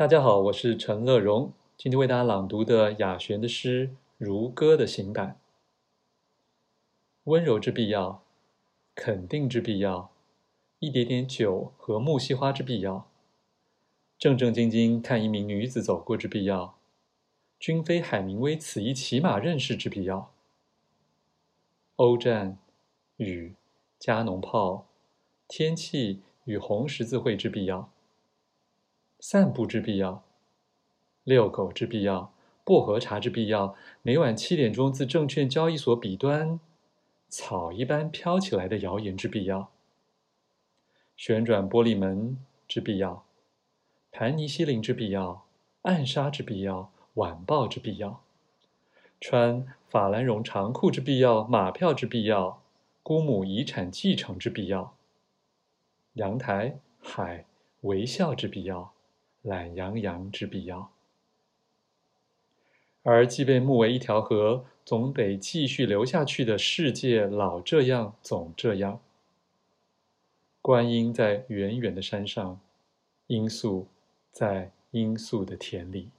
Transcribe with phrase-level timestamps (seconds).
[0.00, 5.38] 大家好，我是陈乐融，今天为大家朗读的雅璇的诗《如歌》的行版。
[7.24, 8.22] 温柔之必要，
[8.94, 10.10] 肯定之必要，
[10.78, 13.10] 一点点酒和木樨花之必要，
[14.18, 16.78] 正正经经看一名女子走过之必要，
[17.58, 20.32] 君非海明威此一骑马认识之必要，
[21.96, 22.56] 欧战、
[23.18, 23.54] 雨、
[23.98, 24.86] 加农炮、
[25.46, 27.90] 天气与红十字会之必要。
[29.20, 30.24] 散步之必要，
[31.24, 32.32] 遛狗之必要，
[32.64, 36.58] 薄荷茶之必要，每晚七点钟自证券交易所彼端，
[37.28, 39.70] 草一般飘起来的谣言之必要，
[41.18, 43.24] 旋转玻璃门之必要，
[44.10, 45.44] 盘尼西林之必要，
[45.82, 48.22] 暗杀之必要，晚报之必要，
[49.20, 52.62] 穿法兰绒长裤之必要，马票之必要，
[53.02, 54.94] 姑母遗产继承之必要，
[56.14, 57.44] 阳台海
[57.82, 58.94] 微笑之必要。
[59.42, 60.90] 懒洋洋之必要，
[63.02, 69.00] 而既被目为一条河，总得继续流下去的世界，老这样，总这样。
[70.60, 72.60] 观音在远远的山上，
[73.28, 73.86] 罂粟
[74.30, 76.10] 在罂粟的田里。